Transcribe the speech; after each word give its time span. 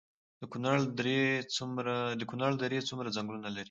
د 2.19 2.25
کونړ 2.31 2.51
درې 2.61 2.77
څومره 2.89 3.11
ځنګلونه 3.17 3.47
لري؟ 3.53 3.59